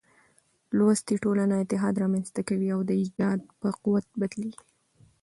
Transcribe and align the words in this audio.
لوستې 0.77 1.15
ټولنه 1.23 1.53
اتحاد 1.63 1.95
رامنځ 2.03 2.27
ته 2.35 2.41
کوي 2.47 2.67
او 2.75 2.81
د 2.85 2.91
ايجاد 3.01 3.39
په 3.59 3.67
قوت 3.83 4.05
بدلېږي. 4.19 4.63